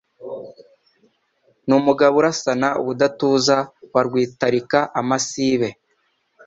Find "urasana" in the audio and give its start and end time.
2.21-2.67